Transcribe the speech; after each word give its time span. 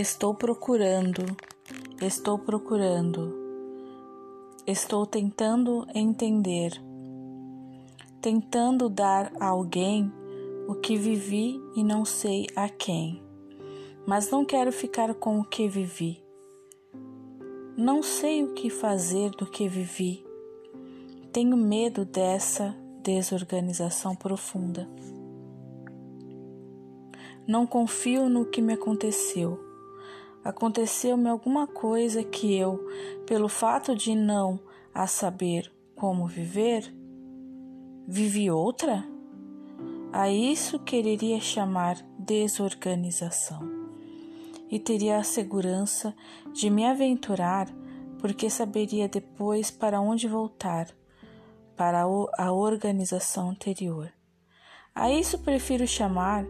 Estou 0.00 0.32
procurando, 0.32 1.24
estou 2.00 2.38
procurando, 2.38 3.34
estou 4.64 5.04
tentando 5.04 5.84
entender, 5.92 6.70
tentando 8.22 8.88
dar 8.88 9.32
a 9.40 9.46
alguém 9.46 10.08
o 10.68 10.76
que 10.76 10.96
vivi 10.96 11.60
e 11.74 11.82
não 11.82 12.04
sei 12.04 12.46
a 12.54 12.68
quem, 12.68 13.20
mas 14.06 14.30
não 14.30 14.44
quero 14.44 14.70
ficar 14.70 15.12
com 15.14 15.40
o 15.40 15.44
que 15.44 15.68
vivi. 15.68 16.22
Não 17.76 18.00
sei 18.00 18.44
o 18.44 18.54
que 18.54 18.70
fazer 18.70 19.30
do 19.30 19.46
que 19.46 19.66
vivi. 19.66 20.24
Tenho 21.32 21.56
medo 21.56 22.04
dessa 22.04 22.72
desorganização 23.02 24.14
profunda. 24.14 24.88
Não 27.44 27.66
confio 27.66 28.28
no 28.28 28.44
que 28.44 28.62
me 28.62 28.74
aconteceu 28.74 29.66
aconteceu-me 30.48 31.28
alguma 31.28 31.66
coisa 31.66 32.24
que 32.24 32.56
eu, 32.56 32.82
pelo 33.26 33.50
fato 33.50 33.94
de 33.94 34.14
não 34.14 34.58
a 34.94 35.06
saber 35.06 35.70
como 35.94 36.26
viver, 36.26 36.90
vivi 38.06 38.50
outra? 38.50 39.04
A 40.10 40.30
isso 40.30 40.78
quereria 40.78 41.38
chamar 41.38 41.98
desorganização. 42.18 43.60
E 44.70 44.78
teria 44.78 45.18
a 45.18 45.22
segurança 45.22 46.16
de 46.54 46.70
me 46.70 46.86
aventurar, 46.86 47.68
porque 48.18 48.48
saberia 48.48 49.06
depois 49.06 49.70
para 49.70 50.00
onde 50.00 50.26
voltar, 50.26 50.88
para 51.76 52.04
a 52.38 52.52
organização 52.52 53.50
anterior. 53.50 54.10
A 54.94 55.12
isso 55.12 55.40
prefiro 55.40 55.86
chamar 55.86 56.46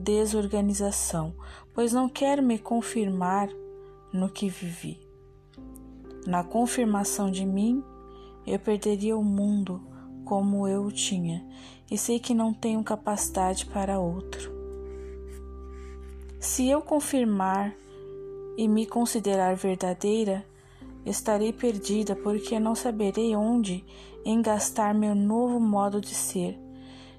desorganização, 0.00 1.34
pois 1.74 1.92
não 1.92 2.08
quero 2.08 2.42
me 2.42 2.58
confirmar 2.58 3.48
no 4.12 4.28
que 4.28 4.48
vivi. 4.48 4.98
Na 6.26 6.42
confirmação 6.42 7.30
de 7.30 7.46
mim, 7.46 7.84
eu 8.46 8.58
perderia 8.58 9.16
o 9.16 9.22
mundo 9.22 9.80
como 10.24 10.66
eu 10.66 10.84
o 10.84 10.92
tinha, 10.92 11.44
e 11.90 11.98
sei 11.98 12.18
que 12.18 12.34
não 12.34 12.52
tenho 12.52 12.82
capacidade 12.82 13.66
para 13.66 13.98
outro. 13.98 14.50
Se 16.38 16.68
eu 16.68 16.80
confirmar 16.80 17.74
e 18.56 18.66
me 18.68 18.86
considerar 18.86 19.54
verdadeira, 19.56 20.44
estarei 21.04 21.52
perdida 21.52 22.14
porque 22.16 22.58
não 22.58 22.74
saberei 22.74 23.34
onde 23.34 23.84
engastar 24.24 24.94
meu 24.94 25.14
novo 25.14 25.58
modo 25.58 26.00
de 26.00 26.14
ser 26.14 26.58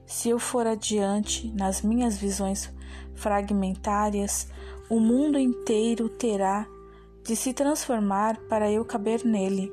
se 0.05 0.29
eu 0.29 0.39
for 0.39 0.67
adiante 0.67 1.47
nas 1.55 1.81
minhas 1.81 2.17
visões 2.17 2.71
fragmentárias, 3.15 4.47
o 4.89 4.99
mundo 4.99 5.39
inteiro 5.39 6.09
terá 6.09 6.67
de 7.23 7.35
se 7.35 7.53
transformar 7.53 8.37
para 8.49 8.69
eu 8.71 8.83
caber 8.83 9.23
nele. 9.23 9.71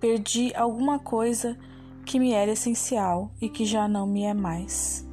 Perdi 0.00 0.52
alguma 0.54 0.98
coisa 0.98 1.56
que 2.04 2.18
me 2.18 2.32
era 2.32 2.50
essencial 2.50 3.30
e 3.40 3.48
que 3.48 3.64
já 3.64 3.86
não 3.86 4.06
me 4.06 4.24
é 4.24 4.34
mais. 4.34 5.06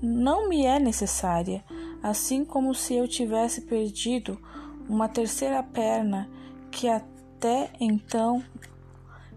Não 0.00 0.48
me 0.48 0.64
é 0.64 0.78
necessária, 0.78 1.62
assim 2.02 2.44
como 2.44 2.74
se 2.74 2.94
eu 2.94 3.06
tivesse 3.06 3.60
perdido 3.62 4.38
uma 4.88 5.08
terceira 5.08 5.62
perna 5.62 6.28
que 6.70 6.88
até 6.88 7.70
então 7.78 8.42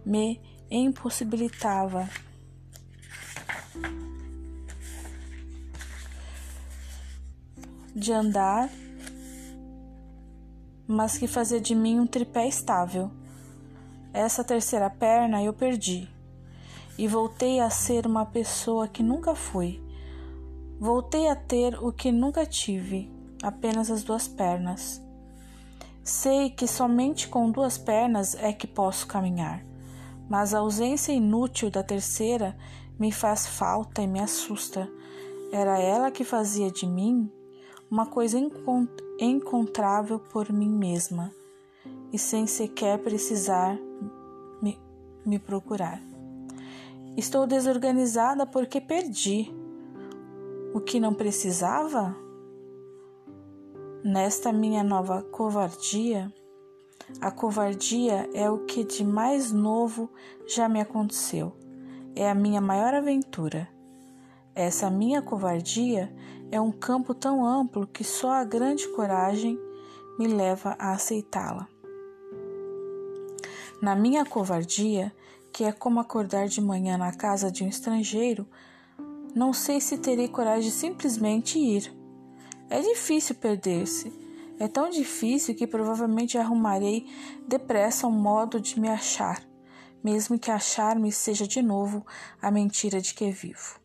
me 0.06 0.40
impossibilitava 0.70 2.10
de 7.96 8.12
andar, 8.12 8.70
mas 10.88 11.18
que 11.18 11.28
fazia 11.28 11.62
de 11.62 11.74
mim 11.74 12.00
um 12.00 12.08
tripé 12.08 12.48
estável. 12.48 13.12
Essa 14.14 14.44
terceira 14.44 14.90
perna 14.90 15.44
eu 15.44 15.54
perdi 15.54 16.08
e 16.98 17.08
voltei 17.08 17.60
a 17.60 17.70
ser 17.70 18.06
uma 18.06 18.26
pessoa 18.26 18.88
que 18.88 19.04
nunca 19.04 19.36
fui. 19.36 19.82
Voltei 20.80 21.30
a 21.30 21.36
ter 21.36 21.82
o 21.82 21.92
que 21.92 22.12
nunca 22.12 22.46
tive, 22.46 23.12
apenas 23.42 23.90
as 23.90 24.04
duas 24.04 24.28
pernas. 24.28 25.02
Sei 26.04 26.50
que 26.50 26.68
somente 26.68 27.28
com 27.28 27.50
duas 27.50 27.78
pernas 27.78 28.36
é 28.36 28.54
que 28.54 28.68
posso 28.68 29.08
caminhar 29.08 29.75
mas 30.30 30.54
a 30.54 30.60
ausência 30.60 31.12
inútil 31.12 31.70
da 31.70 31.84
terceira 31.84 32.58
me 33.00 33.12
faz 33.12 33.46
falta 33.46 34.02
e 34.02 34.08
me 34.08 34.20
assusta. 34.20 34.90
Era 35.52 35.80
ela 35.80 36.12
que 36.12 36.24
fazia 36.24 36.72
de 36.72 36.86
mim 36.86 37.32
uma 37.90 38.06
coisa 38.06 38.38
encontrável 39.20 40.20
por 40.20 40.52
mim 40.52 40.70
mesma 40.70 41.32
e 42.12 42.18
sem 42.18 42.48
sequer 42.48 43.00
precisar 43.00 43.78
me, 44.62 44.80
me 45.26 45.38
procurar. 45.38 46.02
Estou 47.16 47.48
desorganizada 47.48 48.46
porque 48.46 48.82
perdi 48.82 49.54
o 50.74 50.82
que 50.82 51.00
não 51.00 51.14
precisava? 51.14 52.16
Nesta 54.04 54.52
minha 54.52 54.84
nova 54.84 55.24
covardia, 55.24 56.32
a 57.22 57.32
covardia 57.32 58.30
é 58.34 58.50
o 58.50 58.66
que 58.66 58.84
de 58.84 59.04
mais 59.04 59.52
novo 59.52 60.10
já 60.48 60.68
me 60.68 60.82
aconteceu. 60.82 61.56
É 62.16 62.30
a 62.30 62.36
minha 62.36 62.60
maior 62.60 62.94
aventura. 62.94 63.70
Essa 64.56 64.90
minha 64.90 65.22
covardia 65.22 66.14
é 66.52 66.60
um 66.60 66.72
campo 66.72 67.14
tão 67.14 67.46
amplo 67.46 67.88
que 67.88 68.04
só 68.04 68.32
a 68.32 68.44
grande 68.44 68.88
coragem 68.90 69.60
me 70.18 70.28
leva 70.28 70.76
a 70.80 70.94
aceitá-la. 70.94 71.68
Na 73.82 73.96
minha 73.96 74.26
covardia, 74.26 75.14
que 75.52 75.64
é 75.64 75.72
como 75.72 76.00
acordar 76.00 76.48
de 76.48 76.62
manhã 76.62 76.98
na 76.98 77.12
casa 77.12 77.52
de 77.52 77.64
um 77.64 77.68
estrangeiro, 77.68 78.48
não 79.36 79.54
sei 79.54 79.80
se 79.80 79.98
terei 79.98 80.28
coragem 80.28 80.70
de 80.70 80.76
simplesmente 80.76 81.60
ir. 81.60 81.94
É 82.70 82.82
difícil 82.82 83.36
perder-se 83.36 84.25
é 84.60 84.68
tão 84.68 84.90
difícil 84.90 85.56
que 85.56 85.68
provavelmente 85.68 86.38
arrumarei 86.38 87.06
depressa 87.48 88.08
um 88.08 88.12
modo 88.12 88.60
de 88.60 88.80
me 88.80 88.88
achar, 88.88 89.44
mesmo 90.04 90.40
que 90.40 90.50
achar-me 90.50 91.12
seja 91.12 91.48
de 91.48 91.62
novo 91.62 92.06
a 92.42 92.50
mentira 92.50 93.02
de 93.02 93.14
que 93.14 93.32
vivo. 93.32 93.80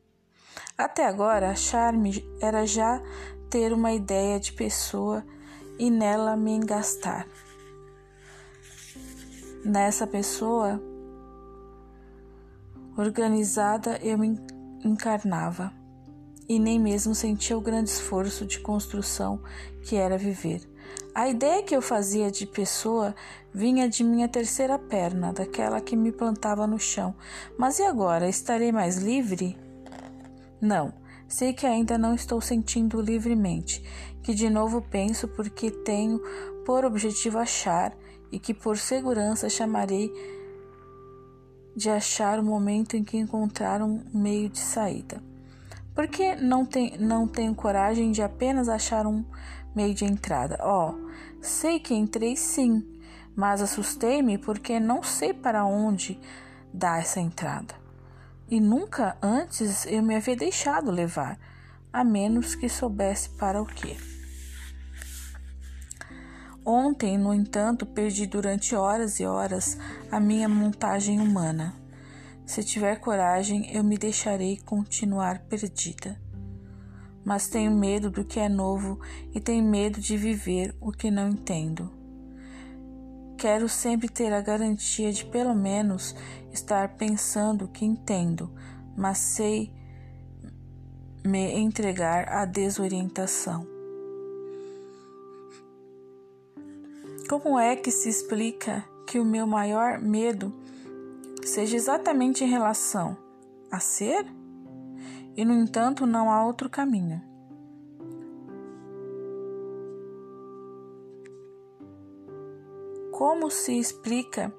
Até 0.76 1.06
agora, 1.06 1.50
achar-me 1.50 2.24
era 2.40 2.66
já 2.66 3.02
ter 3.48 3.72
uma 3.72 3.92
ideia 3.92 4.38
de 4.38 4.52
pessoa 4.52 5.24
e 5.78 5.90
nela 5.90 6.36
me 6.36 6.52
engastar. 6.52 7.26
Nessa 9.64 10.06
pessoa 10.06 10.80
organizada 12.96 13.98
eu 14.02 14.16
me 14.18 14.38
encarnava 14.84 15.79
e 16.50 16.58
nem 16.58 16.80
mesmo 16.80 17.14
sentia 17.14 17.56
o 17.56 17.60
grande 17.60 17.90
esforço 17.90 18.44
de 18.44 18.58
construção 18.58 19.38
que 19.82 19.94
era 19.94 20.18
viver. 20.18 20.60
A 21.14 21.28
ideia 21.28 21.62
que 21.62 21.76
eu 21.76 21.80
fazia 21.80 22.28
de 22.28 22.44
pessoa 22.44 23.14
vinha 23.54 23.88
de 23.88 24.02
minha 24.02 24.26
terceira 24.26 24.76
perna, 24.76 25.32
daquela 25.32 25.80
que 25.80 25.94
me 25.94 26.10
plantava 26.10 26.66
no 26.66 26.76
chão. 26.76 27.14
Mas 27.56 27.78
e 27.78 27.84
agora? 27.84 28.28
Estarei 28.28 28.72
mais 28.72 28.96
livre? 28.96 29.56
Não, 30.60 30.92
sei 31.28 31.52
que 31.52 31.64
ainda 31.64 31.96
não 31.96 32.16
estou 32.16 32.40
sentindo 32.40 33.00
livremente, 33.00 33.80
que 34.20 34.34
de 34.34 34.50
novo 34.50 34.82
penso 34.82 35.28
porque 35.28 35.70
tenho 35.70 36.18
por 36.66 36.84
objetivo 36.84 37.38
achar 37.38 37.96
e 38.32 38.40
que 38.40 38.52
por 38.52 38.76
segurança 38.76 39.48
chamarei 39.48 40.12
de 41.76 41.88
achar 41.88 42.40
o 42.40 42.44
momento 42.44 42.96
em 42.96 43.04
que 43.04 43.16
encontrar 43.16 43.80
um 43.80 44.02
meio 44.12 44.48
de 44.48 44.58
saída. 44.58 45.29
Por 46.00 46.08
que 46.08 46.34
não, 46.34 46.64
tem, 46.64 46.96
não 46.96 47.28
tenho 47.28 47.54
coragem 47.54 48.10
de 48.10 48.22
apenas 48.22 48.70
achar 48.70 49.06
um 49.06 49.22
meio 49.76 49.92
de 49.92 50.06
entrada? 50.06 50.56
Ó, 50.62 50.92
oh, 50.92 51.10
sei 51.42 51.78
que 51.78 51.92
entrei 51.92 52.36
sim, 52.36 52.82
mas 53.36 53.60
assustei-me 53.60 54.38
porque 54.38 54.80
não 54.80 55.02
sei 55.02 55.34
para 55.34 55.66
onde 55.66 56.18
dá 56.72 56.96
essa 56.96 57.20
entrada. 57.20 57.74
E 58.50 58.58
nunca 58.62 59.18
antes 59.20 59.84
eu 59.84 60.02
me 60.02 60.16
havia 60.16 60.34
deixado 60.34 60.90
levar, 60.90 61.38
a 61.92 62.02
menos 62.02 62.54
que 62.54 62.66
soubesse 62.66 63.28
para 63.36 63.60
o 63.60 63.66
quê. 63.66 63.98
Ontem, 66.64 67.18
no 67.18 67.34
entanto, 67.34 67.84
perdi 67.84 68.26
durante 68.26 68.74
horas 68.74 69.20
e 69.20 69.26
horas 69.26 69.76
a 70.10 70.18
minha 70.18 70.48
montagem 70.48 71.20
humana. 71.20 71.78
Se 72.46 72.64
tiver 72.64 73.00
coragem, 73.00 73.70
eu 73.74 73.84
me 73.84 73.96
deixarei 73.96 74.58
continuar 74.58 75.40
perdida. 75.40 76.20
Mas 77.24 77.48
tenho 77.48 77.70
medo 77.70 78.10
do 78.10 78.24
que 78.24 78.40
é 78.40 78.48
novo 78.48 78.98
e 79.34 79.40
tenho 79.40 79.64
medo 79.64 80.00
de 80.00 80.16
viver 80.16 80.74
o 80.80 80.90
que 80.90 81.10
não 81.10 81.28
entendo. 81.28 81.90
Quero 83.36 83.68
sempre 83.68 84.08
ter 84.08 84.32
a 84.32 84.40
garantia 84.40 85.12
de 85.12 85.24
pelo 85.24 85.54
menos 85.54 86.14
estar 86.52 86.96
pensando 86.96 87.68
que 87.68 87.84
entendo, 87.84 88.52
mas 88.96 89.18
sei 89.18 89.72
me 91.24 91.52
entregar 91.52 92.28
à 92.28 92.44
desorientação. 92.44 93.66
Como 97.28 97.58
é 97.58 97.76
que 97.76 97.90
se 97.90 98.08
explica 98.08 98.84
que 99.06 99.18
o 99.18 99.24
meu 99.24 99.46
maior 99.46 100.00
medo 100.00 100.52
seja 101.50 101.76
exatamente 101.76 102.44
em 102.44 102.48
relação 102.48 103.16
a 103.70 103.80
ser? 103.80 104.24
E, 105.36 105.44
no 105.44 105.52
entanto, 105.52 106.06
não 106.06 106.30
há 106.30 106.44
outro 106.46 106.70
caminho. 106.70 107.20
Como 113.10 113.50
se 113.50 113.78
explica 113.78 114.54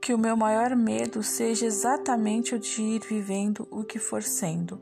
que 0.00 0.12
o 0.12 0.18
meu 0.18 0.36
maior 0.36 0.76
medo 0.76 1.22
seja 1.22 1.66
exatamente 1.66 2.54
o 2.54 2.58
de 2.58 2.82
ir 2.82 3.00
vivendo 3.00 3.66
o 3.70 3.84
que 3.84 3.98
for 3.98 4.22
sendo? 4.22 4.80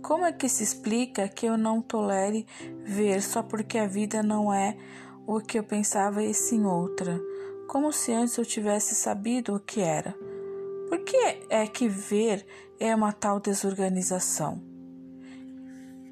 Como 0.00 0.24
é 0.24 0.32
que 0.32 0.48
se 0.48 0.62
explica 0.62 1.28
que 1.28 1.46
eu 1.46 1.58
não 1.58 1.82
tolere 1.82 2.46
ver 2.84 3.20
só 3.22 3.42
porque 3.42 3.76
a 3.76 3.86
vida 3.86 4.22
não 4.22 4.52
é 4.52 4.76
o 5.26 5.40
que 5.40 5.58
eu 5.58 5.64
pensava 5.64 6.22
e 6.22 6.32
sim 6.32 6.64
outra? 6.64 7.20
Como 7.66 7.92
se 7.92 8.12
antes 8.12 8.38
eu 8.38 8.44
tivesse 8.44 8.94
sabido 8.94 9.54
o 9.54 9.60
que 9.60 9.80
era. 9.80 10.25
Por 10.96 11.04
que 11.04 11.36
é 11.50 11.66
que 11.66 11.86
ver 11.86 12.46
é 12.80 12.94
uma 12.94 13.12
tal 13.12 13.38
desorganização? 13.38 14.62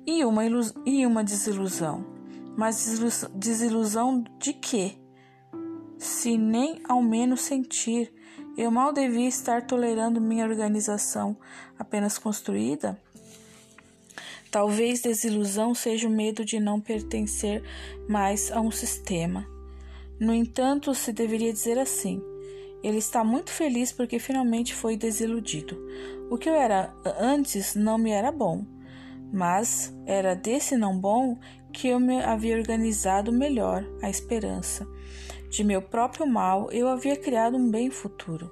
E 0.07 0.23
uma, 0.27 0.43
e 0.85 1.07
uma 1.07 1.25
desilusão? 1.25 2.05
Mas 2.55 3.01
desilusão 3.35 4.23
de 4.39 4.53
quê? 4.53 4.99
Se 5.97 6.37
nem 6.37 6.83
ao 6.87 7.03
menos 7.03 7.41
sentir, 7.41 8.13
eu 8.59 8.71
mal 8.71 8.93
devia 8.93 9.27
estar 9.27 9.63
tolerando 9.63 10.21
minha 10.21 10.45
organização 10.45 11.35
apenas 11.79 12.19
construída? 12.19 13.01
Talvez 14.51 15.01
desilusão 15.01 15.75
seja 15.75 16.07
o 16.07 16.11
medo 16.11 16.45
de 16.45 16.61
não 16.61 16.79
pertencer 16.79 17.63
mais 18.07 18.53
a 18.53 18.61
um 18.61 18.71
sistema. 18.71 19.47
No 20.21 20.35
entanto, 20.35 20.95
se 20.95 21.11
deveria 21.11 21.55
dizer 21.55 21.79
assim: 21.79 22.23
ele 22.85 22.99
está 22.99 23.25
muito 23.25 23.51
feliz 23.51 23.91
porque 23.91 24.19
finalmente 24.19 24.75
foi 24.75 24.95
desiludido. 24.95 25.75
O 26.31 26.37
que 26.37 26.51
eu 26.51 26.55
era 26.55 26.95
antes 27.19 27.75
não 27.75 27.97
me 27.97 28.11
era 28.11 28.31
bom, 28.31 28.63
mas 29.33 29.97
era 30.05 30.37
desse 30.37 30.77
não 30.77 30.99
bom 30.99 31.39
que 31.73 31.89
eu 31.89 31.99
me 31.99 32.23
havia 32.23 32.59
organizado 32.59 33.33
melhor 33.33 33.83
a 34.03 34.11
esperança. 34.11 34.87
De 35.49 35.65
meu 35.65 35.81
próprio 35.81 36.27
mal, 36.27 36.71
eu 36.73 36.87
havia 36.87 37.17
criado 37.17 37.57
um 37.57 37.71
bem 37.71 37.91
futuro. 37.91 38.51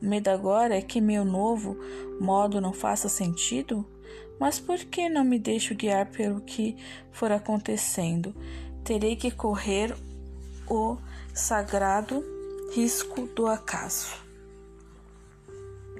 O 0.00 0.06
medo 0.06 0.28
agora 0.28 0.74
é 0.74 0.80
que 0.80 0.98
meu 0.98 1.22
novo 1.22 1.76
modo 2.18 2.62
não 2.62 2.72
faça 2.72 3.10
sentido? 3.10 3.86
Mas 4.40 4.58
por 4.58 4.78
que 4.78 5.06
não 5.10 5.22
me 5.22 5.38
deixo 5.38 5.74
guiar 5.74 6.06
pelo 6.06 6.40
que 6.40 6.78
for 7.12 7.30
acontecendo? 7.30 8.34
Terei 8.82 9.16
que 9.16 9.30
correr 9.30 9.94
o 10.66 10.96
sagrado 11.34 12.35
risco 12.72 13.26
do 13.28 13.46
acaso 13.46 14.16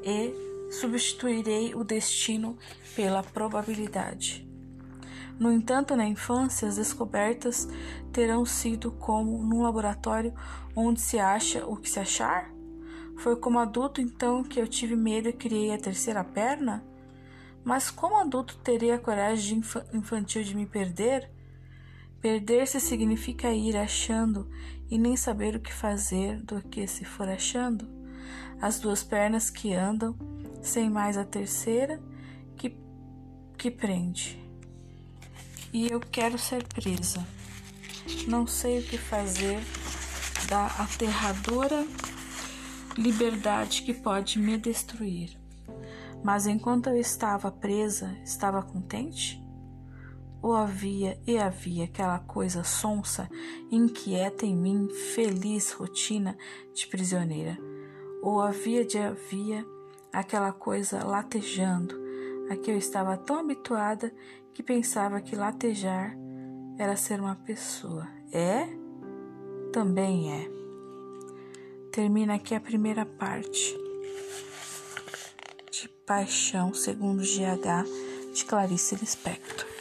e 0.03 0.35
substituirei 0.71 1.75
o 1.75 1.83
destino 1.83 2.57
pela 2.95 3.23
probabilidade. 3.23 4.47
No 5.39 5.53
entanto, 5.53 5.95
na 5.95 6.07
infância, 6.07 6.67
as 6.67 6.77
descobertas 6.77 7.69
terão 8.13 8.45
sido 8.47 8.91
como 8.93 9.43
num 9.43 9.63
laboratório 9.63 10.33
onde 10.75 11.01
se 11.01 11.19
acha 11.19 11.67
o 11.67 11.77
que 11.77 11.91
se 11.91 12.01
achar? 12.01 12.51
Foi 13.19 13.37
como 13.37 13.59
adulto 13.59 14.01
então 14.01 14.43
que 14.43 14.61
eu 14.61 14.67
tive 14.67 14.97
medo 14.97 15.29
e 15.29 15.33
criei 15.33 15.73
a 15.73 15.79
terceira 15.79 16.25
perna? 16.25 16.85
Mas 17.65 17.91
como 17.91 18.17
adulto 18.17 18.59
terei 18.59 18.93
a 18.93 18.99
coragem 18.99 19.63
infantil 19.93 20.43
de 20.43 20.55
me 20.55 20.67
perder? 20.67 21.31
Perder-se 22.27 22.81
significa 22.81 23.53
ir 23.53 23.77
achando 23.77 24.51
e 24.91 24.99
nem 24.99 25.17
saber 25.17 25.55
o 25.55 25.61
que 25.61 25.73
fazer 25.73 26.43
do 26.43 26.61
que 26.61 26.85
se 26.89 27.05
for 27.05 27.29
achando. 27.29 27.89
As 28.61 28.81
duas 28.81 29.05
pernas 29.05 29.49
que 29.49 29.73
andam, 29.73 30.17
sem 30.61 30.91
mais 30.91 31.17
a 31.17 31.25
terceira 31.25 32.03
que, 32.57 32.77
que 33.57 33.71
prende. 33.71 34.45
E 35.73 35.87
eu 35.87 36.01
quero 36.01 36.37
ser 36.37 36.67
presa. 36.67 37.25
Não 38.27 38.45
sei 38.45 38.81
o 38.81 38.83
que 38.83 38.99
fazer 38.99 39.61
da 40.49 40.67
aterradora 40.67 41.87
liberdade 42.99 43.83
que 43.83 43.95
pode 43.95 44.41
me 44.41 44.59
destruir. 44.59 45.39
Mas 46.25 46.49
enquanto 46.49 46.89
eu 46.89 46.97
estava 46.97 47.53
presa, 47.53 48.19
estava 48.25 48.65
contente? 48.65 49.46
Ou 50.43 50.55
havia 50.55 51.19
e 51.27 51.39
havia 51.39 51.85
aquela 51.85 52.19
coisa 52.19 52.63
sonsa, 52.63 53.29
inquieta 53.71 54.47
em 54.47 54.57
mim, 54.57 54.89
feliz 55.15 55.73
rotina 55.73 56.37
de 56.75 56.87
prisioneira? 56.87 57.59
Ou 58.23 58.41
havia 58.41 58.85
de 58.85 58.99
havia 58.99 59.65
aquela 60.13 60.53
coisa 60.53 61.05
latejando, 61.05 61.95
a 62.51 62.57
que 62.57 62.71
eu 62.71 62.77
estava 62.77 63.17
tão 63.17 63.41
habituada 63.41 64.13
que 64.55 64.63
pensava 64.63 65.21
que 65.21 65.35
latejar 65.35 66.17
era 66.79 66.97
ser 66.97 67.21
uma 67.21 67.37
pessoa. 67.37 68.07
É? 68.33 68.69
Também 69.73 70.33
é. 70.33 70.51
Termina 71.91 72.35
aqui 72.35 72.55
a 72.55 72.61
primeira 72.61 73.05
parte. 73.05 73.87
Paixão, 76.07 76.73
segundo 76.73 77.21
GH, 77.21 78.33
de 78.33 78.45
Clarice 78.45 78.95
Lispector. 78.95 79.76